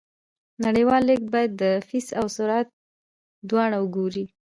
[0.65, 2.67] نړیوال لیږد باید د فیس او سرعت
[3.49, 4.25] دواړه وګوري.